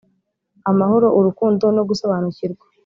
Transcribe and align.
amahoro, 0.69 1.07
urukundo, 1.19 1.65
no 1.75 1.83
gusobanukirwa. 1.89 2.65